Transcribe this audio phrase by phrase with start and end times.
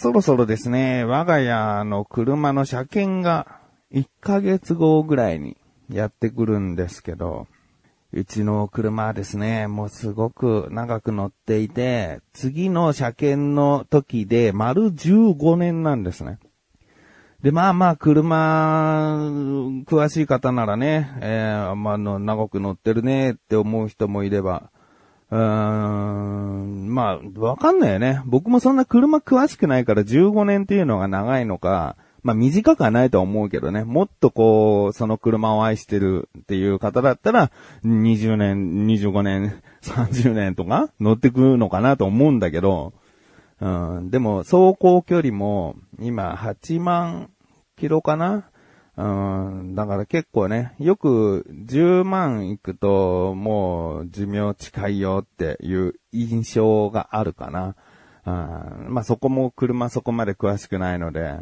[0.00, 3.58] そろそろですね、我が家の車の車検が
[3.92, 5.56] 1ヶ月後ぐらいに
[5.90, 7.48] やってくるんですけど、
[8.12, 16.38] うちの車はですね、もうすごく長く乗っていて、次の車検の時で丸15年なんですね。
[17.42, 19.16] で、まあまあ、車、
[19.84, 24.70] 詳しい方ならね、えー、まあ、の、長く乗ってるねって思う人もいれば、
[25.30, 28.22] うーん、まあ、わかんないよね。
[28.24, 37.50] 僕もそんな車詳しくないから15年っていうのが長いのか、まあ短くはないとは思うけどね、もっとこう、その車を愛してるっていう方だったら、
[37.84, 42.92] 20年、25年、 30年とか乗ってくるのかなと思うんだけど、
[43.60, 47.30] うん、でも、走行距離も、今、8万
[47.76, 48.44] キロかな？
[48.98, 57.76] うん、だから結構ね、よく10万いくと、もう寿命近いよっていう印象があるかな。
[58.26, 58.30] う
[58.90, 61.38] ん、まあそこも車そこまで詳しくないので、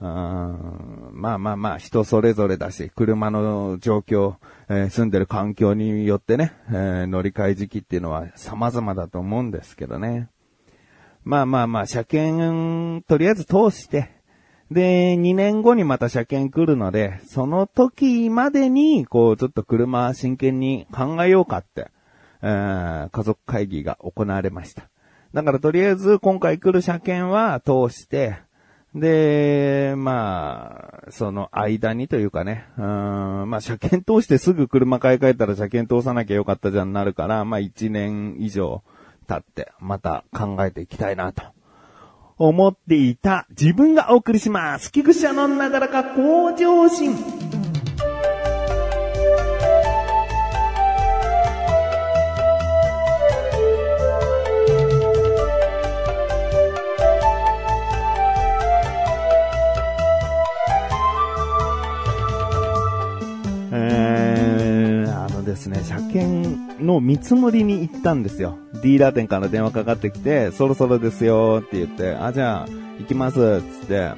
[0.00, 4.34] うん、まあまあまあ人それぞれだし、車の状況、
[4.68, 10.30] えー、住んでる環境によってね、えー、乗り換え時期っていうのは様々だと思うんですけどね。
[11.22, 14.17] まあまあまあ、車検、とりあえず通して、
[14.70, 21.90] で、2年後にまた車検来るので、その時までに、こう、ちょっと車真剣に考えようかって、
[22.42, 24.88] えー、家族会議が行われました。
[25.32, 28.36] だからとりあえず今回来る車検は通して、
[28.94, 32.84] で、まあ、その間にというかね、うん、
[33.50, 38.82] まあ車検通してすぐ車買い替えたら車検通さなきゃよかったじゃんなるから、まあ1年以上
[39.28, 41.42] 経ってまた考えていきたいなと
[42.38, 44.92] 思っていた自分がお送りします。
[44.92, 47.37] 菊者のなだらか向上心。
[65.58, 68.58] ですね、車検の見積もりに行ったんですよ。
[68.74, 72.66] ディーラー店から電話かかってきて、そろそろですよって言って、あ、じゃあ、
[73.00, 74.12] 行きます、つって、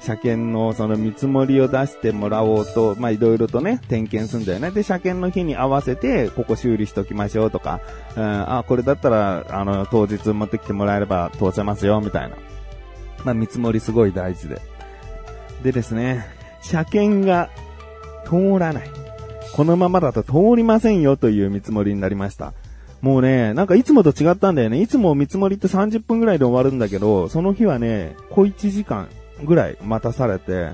[0.00, 4.70] 車検のその見積もりを出してもらおうと、まあ、いろいろとね、点検するんだよね。
[4.70, 7.80] で、車検の日に合わせて、ここ修理しときましょうとか、
[8.16, 12.36] うん、あ、これだったら、あの、当日持ってきてもらえれば通せますよ、みたいな。
[13.24, 14.60] まあ、見積もりすごい大事で。
[15.64, 16.26] でですね、
[16.62, 17.50] 車検が
[18.24, 18.95] 通らない。
[19.56, 22.52] このままだと通りませんよという見積もりになりました。
[23.00, 24.82] もうね、なんかいつもと違ったんだよね。
[24.82, 29.08] いつも見積もりって30分ぐらいで終わるんだけど、その日はね、小1時間
[29.44, 30.72] ぐらい待たされて、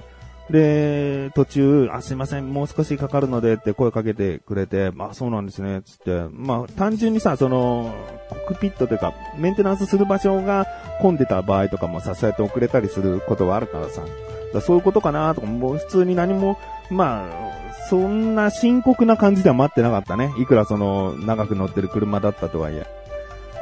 [0.50, 6.24] で、途中、あ、すいません、もう少しかかるのでって声かけてくれて、まあそうなんですね、つって。
[6.32, 7.94] まあ単純にさ、その、
[8.30, 10.66] コックピットというか、メンテナンスする場所が
[11.00, 14.02] 混んでた場合とかもさ、そうやって遅れたりすることはあるからさ。
[14.52, 16.58] だそういうことかなとか、もう普通に何も、
[16.90, 20.32] まあ、そんな深刻な感じでは待ってなかったね。
[20.38, 22.86] いくらその、長く乗ってる車だったとはいえ。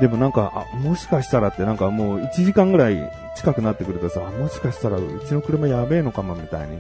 [0.00, 6.78] でもなんか、あ、もしかしたらってなんかもう1時間ぐらい近くなってくるとさ、もしかしたらうちの車やべえのかもみたいに。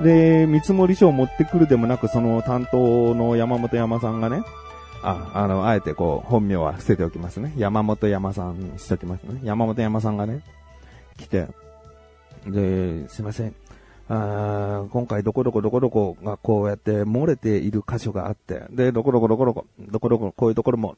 [0.00, 4.42] で、見積書を持ってくるでもなく、その担当の山本山さんがね、
[5.02, 7.52] あ、あの、あえてこう、本名は捨てておきますね。
[7.56, 9.40] 山本山さんにしときますね。
[9.42, 10.40] 山本山さんがね、
[11.18, 11.46] 来て、
[12.46, 13.54] で、すいません。
[14.08, 20.96] あ今回どこどこどこどこがこうやって漏れている箇所があって、で、どこどこどこどこ、どこどここういうところも、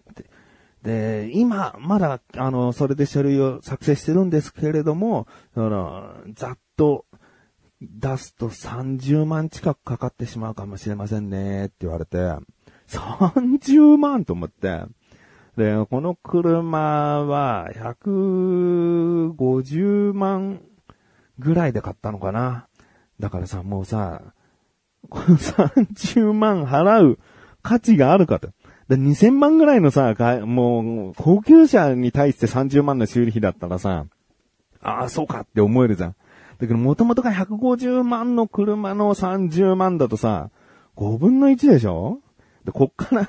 [0.82, 7.06] で、今、まだ、あの、それで書類を作成してるんですけれども、あの、ざっと
[7.80, 12.18] 出すと30万近くかかってしまうかもしれませんね、って言われて、
[12.88, 14.82] 30万と思って、
[15.56, 20.60] で、この車は150万
[21.38, 22.66] ぐらいで買ったのかな。
[23.20, 24.22] だからさ、もうさ、
[25.08, 27.18] この30万払う
[27.62, 28.48] 価値があるかと。
[28.88, 30.14] で2000万ぐらいのさ、
[30.44, 34.06] もう、高級車に対して30万の修理費だったらさ、
[34.80, 36.16] ああ、そうかって思えるじゃん。
[36.58, 40.50] だけど、もともとが150万の車の30万だとさ、
[40.96, 42.20] 5分の1でしょ？
[42.64, 43.28] で、こっから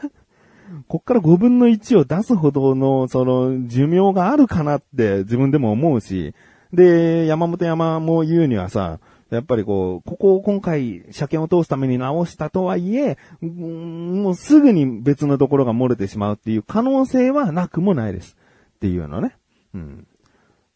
[0.88, 6.34] こっから5分の1を出すほどの、その、寿命があるかなって自分でも思うし、
[6.74, 9.00] で、山本山も言うにはさ、
[9.30, 18.36] やっぱりこう、ここを今回車検を通すために直したとはいえ、もうすぐに別のところが漏れてしまうっていう可能性はなくもないです。
[18.76, 19.36] っていうのね。
[19.74, 20.08] うん。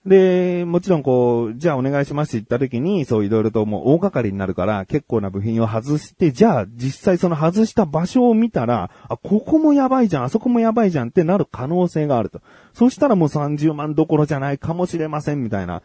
[0.05, 12.41] で、もちろんこう、じゃあお願いしますって言った時に、そういろいろともう大掛かりになるから、結構な部品を外して、じゃあ実際その外した場所を見たら、あ、ここもやばいじゃん、あそこもやばいじゃんってなる可能性があると。
[12.73, 15.81] そしたらもう30万どころじゃないかもしれませんみたいな。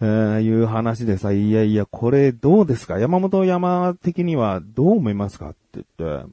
[0.00, 2.98] えー、いう話でさ、いやいや、これどうですか？
[3.00, 5.48] 山本山的にはどう思いますか？
[5.48, 6.32] って言って、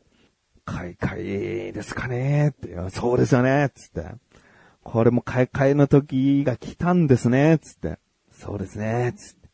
[0.65, 1.15] 買い替
[1.69, 2.49] えですかね？
[2.49, 3.71] って、そうですよね？
[3.73, 4.05] つって。
[4.83, 7.99] これも買い替えの時が来たんですねつって。
[8.31, 9.49] そうですねつって。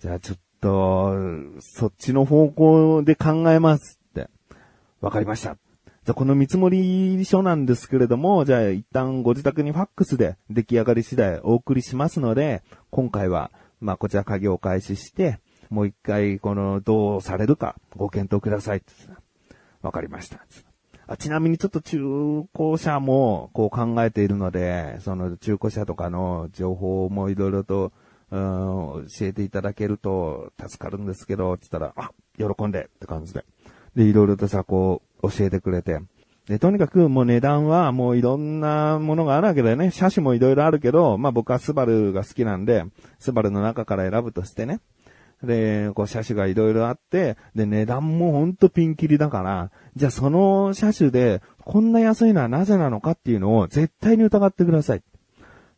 [0.00, 1.14] じゃあちょっと、
[1.60, 4.28] そっちの方向で考えますって。
[5.00, 5.56] わかりました。
[6.04, 13.50] じゃあこの見積もり書なんですけれども、じゃあ一旦ご自宅にファックスで出来上がり次第お送りしますので、今回は、
[13.80, 18.82] まあこちら作業を開始して、もう一回このどうされるかご検討ください
[19.82, 20.44] わかりました。
[21.08, 21.98] あちなみにちょっと中
[22.52, 27.92] 古車もこう考えているので、その中古車とかの情報もいろいろと、
[28.32, 33.44] うん、教えていただけると助かるんですけど、つったら、あ、喜んでって感じで。
[33.94, 36.00] で、いろいろとさ、こう、教えてくれて。
[36.48, 39.92] で、とにかくもう値段はもういろんなものがあるわけだよね。
[39.92, 42.84] 車種もいろいろあるけど、まあ僕はスバルが好きなんで、
[43.18, 44.80] スバルの中から選ぶとしてね。
[45.46, 55.02] で、こう車種がいろいろあって、で、値段もほんとピンキリだから、じゃあその車種でこんな安いのはなぜなのかっていうのを絶対に疑ってください。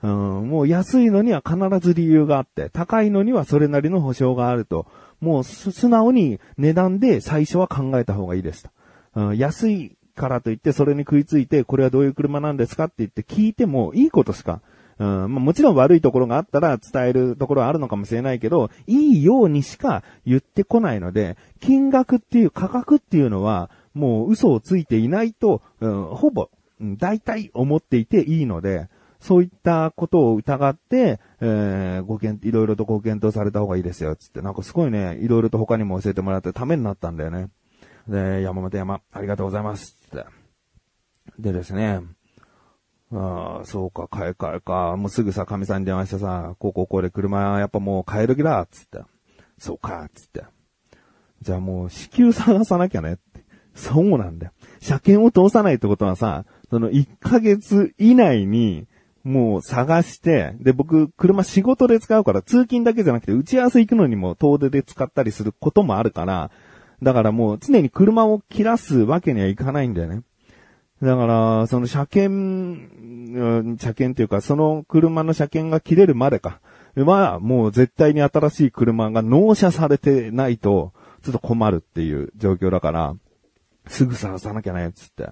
[0.03, 4.87] うん、もう安いのには必ず理由があって、高いのにはそれなりの保証があると。
[5.21, 8.71] もう素直に値段で最初は考えた方がいいですと。
[9.17, 14.61] うん、安いからといってそれに食いついて、これはどういう車なんですかって言って聞いてもいいことしか
[14.99, 26.49] うん、まあ、もちろん悪いところがあったら伝えるところはあるのかもしれないけど、いいようにしか言ってこないので、金額っていう価格っていうのは、もう嘘をついていないと、うん、ほぼ、
[26.81, 28.89] 大体思っていていいので、
[29.21, 34.43] そういったことを疑って、えー、ご検、いろいろとご検討された方がいいですよ、つって。
[34.43, 37.49] なんかすごいね、いろいろと他にも教えてもらってためになったんだよね。
[38.09, 40.25] で、山本山、ありがとうございます、つって。
[41.39, 42.01] でですね、
[43.13, 44.97] ああ、そうか、買え買えか。
[44.97, 49.01] もうすぐさ、神さんに電話してさ、こうこうこれ車やっぱもう買える気だ、つって。
[49.59, 50.45] そうか、つって。
[51.41, 53.45] じゃあもう支給探さなきゃねって。
[53.75, 54.53] そうなんだよ。
[54.81, 58.87] 車検を通さないってことはさ、その1ヶ月以内に、
[59.25, 66.51] もう探して、で、僕、車仕事で使うから、通勤だけじゃなくて、打ち合わせ行くのにも遠出で使ったりすることもあるから、
[67.03, 70.23] だからもう常に車を切らすわけにはいかないんだよね。
[71.03, 72.89] だから、その車検、
[73.79, 76.61] 車検っていうか、その車の車検が切れるまでか。
[76.97, 80.93] は、もう絶対に新しい車が納車されてないと、
[81.23, 83.15] ちょっと困るっていう状況だから、
[83.87, 85.31] すぐ探さなきゃね、つって。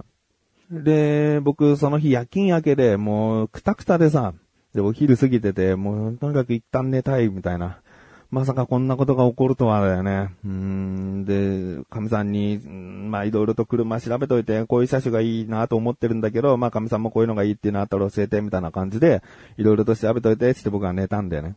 [0.71, 4.35] で、僕、その日夜勤明けで、もう、くたくたでさ、
[4.75, 7.81] で、お昼過ぎてて、もう、とにかく一旦寝たい、みたいな。
[8.37, 10.29] まさかこんなことが起こるとはだよね。
[10.45, 19.23] うん、で、神さんに、まあいろいろと車調べといて、こういう車種がいいなと思ってるんだけど、まあ神さんもこういうのがいいっていうのあったら教えて、みたいな感じで、
[19.57, 21.57] いろいろと調べといて、って僕は寝たんだよね。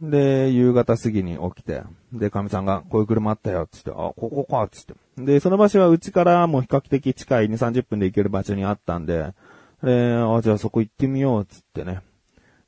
[0.00, 1.82] で、夕方過ぎに起きて、
[2.14, 4.94] で、神さんが、こういう車あったよ、つって、あ、ここか、つって。
[5.18, 9.34] で、その場所はうちからもう比較的近い2、30分で行ける場所にあったんで、
[9.82, 12.00] で、あ、じゃあそこ行ってみよう、つってね。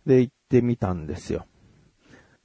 [0.05, 1.47] で、行ってみたんですよ。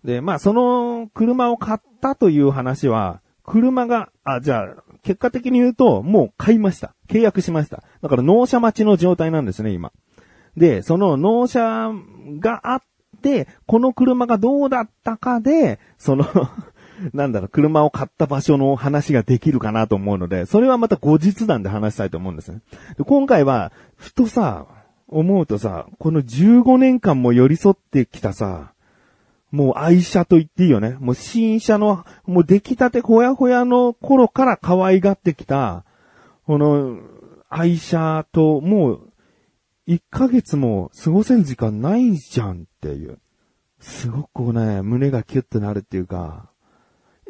[0.03, 6.93] で、まあ、その車を買ったという話は、車が、あ、じゃあ、結果的に言うと、もう買いました。
[7.07, 7.83] 契約しました。
[8.01, 9.91] だから納車待ちの状態なんですね、今。
[10.57, 11.91] で、その納車
[12.39, 12.83] があっ
[13.21, 16.25] て、この車がどうだったかで、その
[17.13, 22.61] なんだろう、車を買った場所の話ができるかなと思うので、それはまた後日談で話したいと思うんですね。
[22.97, 24.67] で今回は、ふとさ、
[25.07, 28.70] 思うとさ、この15年間も寄り添ってきたさ、
[29.51, 30.97] もう愛車と言っていいよね。
[30.99, 35.85] もう新車の、もう出来たてほやほやの頃から可愛がってきた、
[36.45, 36.99] この
[37.49, 39.11] 愛車ともう
[39.87, 43.19] 1ヶ月も過ごせん時間ないじゃんっていう。
[43.79, 46.49] すごくね、胸がキュッとなるっていうか、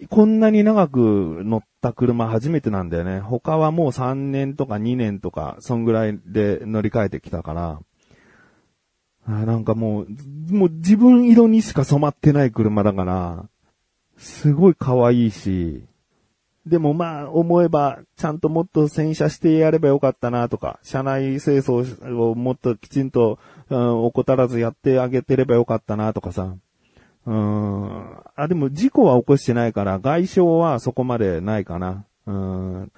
[0.09, 3.19] こんなに長く乗った車初めてなんだよね。
[3.19, 7.79] 他はもう3年とか2年とか、そんぐらいで乗り換えてきたから、
[9.37, 10.07] あなんかもう、
[10.53, 13.45] もう自分色にしか染まってない車だから、
[14.17, 15.83] すごい可愛いし、
[16.65, 26.55] でもまあ思えば、ちゃんともっと洗車してやればよかったなとか、車内清掃をもっときちんと、うん、怠らずやってあげてればよかったなとかさ。
[27.25, 28.17] うん。
[28.35, 32.05] あ、でも事故は起こしてないから、外傷はそこまでないかな。
[32.27, 32.91] うん。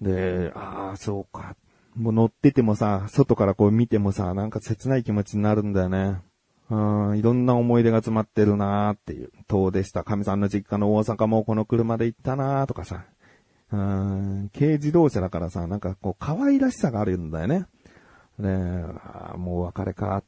[0.00, 1.56] で、ああ、そうか。
[1.96, 6.18] もう乗っててもさ、外からこう見てもさ、なんか切ない気持ちになるんだよね。
[6.70, 10.04] うん、いろんな思い出が詰まってるなーっていう、音でした。
[10.04, 13.04] 神さんの実家の大阪もこの車で行ったなーとかさ。
[13.72, 17.66] うん、軽自動車だからさ、なんかこう可愛らしさがあるんだよね。
[18.38, 18.84] ね
[19.36, 20.22] もう別れか。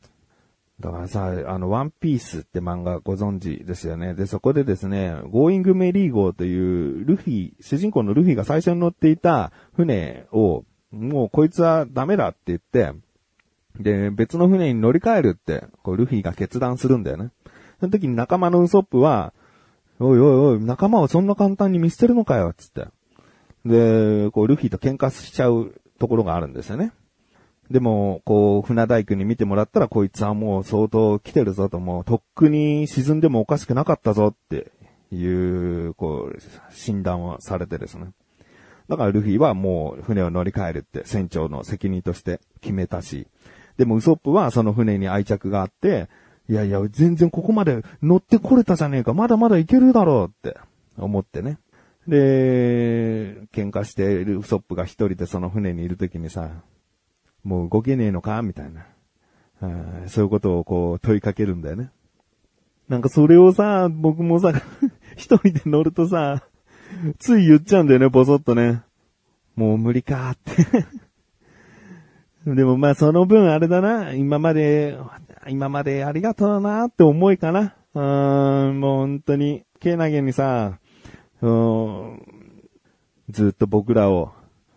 [0.81, 4.15] だからさ、あの、ワンピースって漫画ご存知ですよね。
[4.15, 12.93] で、そこでですね、ゴーイングメリー号というルフィ、主人公のルフィが最初に乗っていた船を、もうこいつはダメだって言って、
[13.81, 17.31] で、別の船に乗り換えるって、こう、ルフィが決断するんだよね。
[17.81, 19.33] その時に仲間のウソップは、
[19.99, 22.87] おいおいおい、仲間をそんな簡単に見捨てるのかよ、つって。
[23.65, 26.93] で、こう、ルフィと喧嘩しちゃうところがあるんですよね。
[27.71, 34.73] でも、こう、船大工に見てもらったら、こいつはもう相当来てるぞと、もう、とっくに沈んでもおかしくなかったぞって
[35.11, 36.39] いう、こう、
[36.71, 38.13] 診断をされてですね。
[38.89, 43.27] だからルフィはもう船を乗り換えるって船長の責任として決めたし、
[43.77, 46.09] でもウソップはその船に愛着があって、
[46.49, 50.59] いやいや、全然ここまで乗ってこれたじゃねえか、まだまだいけるだろうって
[50.99, 51.59] 思ってね。
[52.07, 56.51] で、喧嘩しているウソップが一人でその船にいるときにさ、
[57.45, 58.87] もう動けねえのかみたいな。
[60.09, 61.91] そういうことをこう問いかけるんだよね。
[62.89, 64.53] なんかそれをさ、僕もさ、
[65.17, 66.43] 一人で乗るとさ、
[67.19, 68.83] つい言っちゃうんだよね、ぼそっとね。
[69.57, 70.87] もう無理かーって
[72.55, 74.97] でもまあその分あれだな、今まで、
[75.49, 77.75] 今までありがとうなーって思いかな。
[77.95, 80.79] うーん、もう本当に、けなげにさ、
[81.41, 82.23] うん、
[83.31, 84.33] ずっと僕らを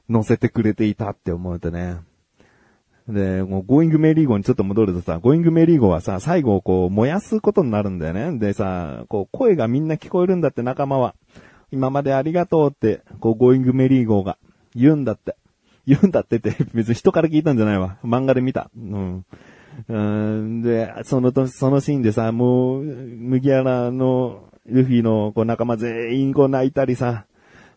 [0.10, 1.98] 乗せてくれていたって思うとね。
[3.08, 8.40] で、もう、ゴーイングメリー号にちょっと戻るとさ、ゴーイングメリー号はさ、最後こう、燃やすことになるんだよね。
[8.40, 11.14] でさ、こう、声がみんな聞こえるんだって仲間は。
[11.72, 14.38] 今までありがとうって、こう、ゴーイングメリー号が
[14.76, 15.36] 言うんだって。
[15.88, 17.98] 言うんだってって別に人から聞いたんじゃないわ。
[18.04, 18.70] 漫画で見た。
[18.76, 19.26] うん。
[19.88, 27.26] うんで、そのと、そのシーンでさ、もう、麦わらのルフィのこう仲間全員こう泣いたりさ、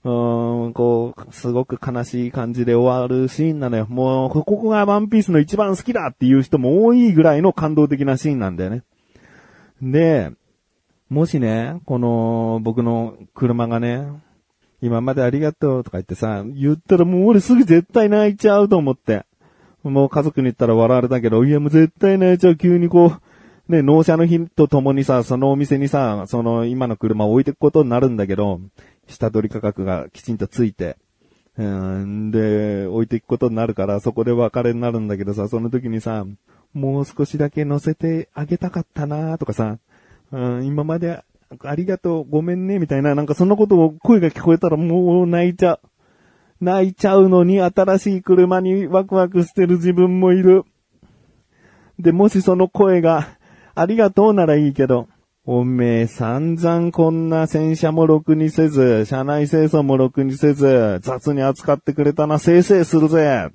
[0.04, 3.86] うん、こう、すごく悲しい感じで終わるシーンなのよ。
[3.88, 8.84] もう、ここがワンピースの一番好きだっていう人も多いぐらいの感動的なシーンなんだよね。
[9.82, 10.30] で、
[11.08, 14.06] もしね、この僕の車がね、
[14.80, 19.24] 今までありがとうとか言ってさ、言ったらもう俺すぐ絶対泣いちゃうと思って。
[19.84, 22.56] もう家族に言ったら笑われたけど、いやもう絶対泣いちゃう。
[22.56, 23.16] 急にこ
[23.68, 28.60] う、ね、納車の日とともにさ、そのお店にさ、その今の車を置いていくことになるんだけど、
[29.06, 30.96] 下取り価格がきちんとついて、
[31.56, 36.24] うん、で、置いていくことになるから、そこで別れになるんだけどさ、その時にさ、
[36.72, 39.78] もう少しだけ乗せてあげたかったなとかさ、
[40.32, 41.22] うん、今まで
[41.64, 45.80] ありがとう、ごめんね、みたいな、なんかそんなことを声が聞こえたらもう泣いちゃう。
[46.60, 50.64] 泣いちゃうのに新しい車にワクワクしてる自分もいる。
[51.98, 53.28] で、もしその声が、
[53.74, 55.08] ありがとうならいいけど、
[55.46, 63.48] おめえ散々こんな洗車もろくにせず、車内清掃もろくにせず、雑に扱ってくれたな、せいせいするぜ。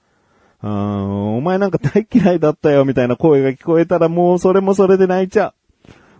[0.63, 5.62] うん、お前なんか大嫌いだったよ、みたいな声が聞こえたらもうそれもそれで泣いちゃう。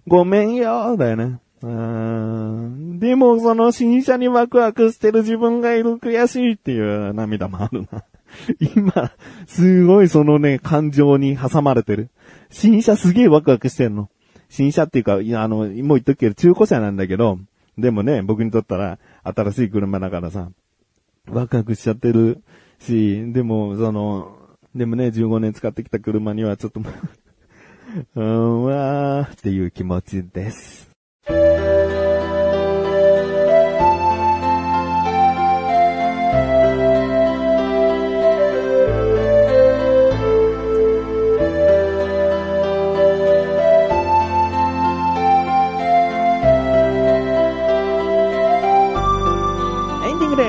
[0.07, 1.39] ごめんよ、だよね。
[1.61, 2.99] うん。
[2.99, 8.03] でも、その新車にワクワクしてる自分がいる悔しいっていう涙もあるな。
[8.75, 9.11] 今、
[9.47, 12.09] すごいそのね、感情に挟まれてる。
[12.49, 14.09] 新車すげえワクワクしてんの。
[14.49, 17.39] 新車っていうか、いや、あの、もう言っとくけど中古車なんだけど、
[17.77, 20.49] でもね、僕にとったら新しい車だからさ、
[21.27, 22.43] ワクワクしちゃってる
[22.79, 24.37] し、でも、その、
[24.75, 26.81] でもね、15年使ってきた車にはちょっと
[28.15, 30.89] うん、わーっていう気持ちです。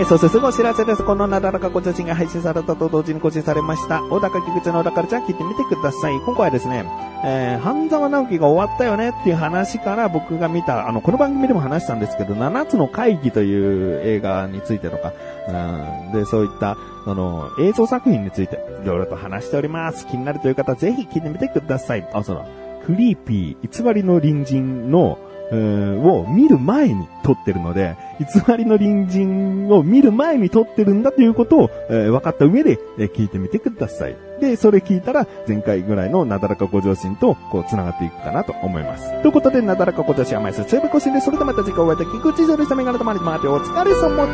[0.06, 1.02] そしてすぐお知らせです。
[1.02, 4.02] このなだらかご写真が配信されたと同時に更新されました。
[4.02, 6.14] 小高菊池の小高ちゃん聞いてみてください。
[6.26, 6.84] 今回はですね、
[7.24, 15.14] えー、半沢直樹が終わったよねっていう話から僕が見た、あの、この番組でも話したんですけど、7つの会議という映画についてとか、
[15.48, 20.06] うん、で、そういった、あの、映像作品について、いろいろと話しております。
[20.06, 22.06] 気になるという方、ぜひ聞いてみてください。
[22.12, 22.46] あ、その、
[22.82, 25.18] フリーピー、偽りの隣人の、
[25.52, 34.16] を見る前に撮ってるので、偽りの隣人を見る前に撮ってるんだということを、えー、分かった上で、えー、聞いてみてください。
[34.40, 39.22] で、それ聞いたら、前回ぐらいのなだらかご上心と、こう、繋がっていくかなと思います。
[39.22, 44.32] ということで、なだらかご上心甘いす、セーブ更新で、それではまた次回お会いでき、菊池上でしたメガネとマリとマーテお疲れ様で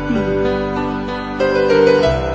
[2.26, 2.29] す。